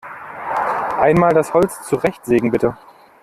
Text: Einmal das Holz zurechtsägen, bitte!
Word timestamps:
Einmal 0.97 1.31
das 1.35 1.53
Holz 1.53 1.83
zurechtsägen, 1.87 2.49
bitte! 2.49 2.75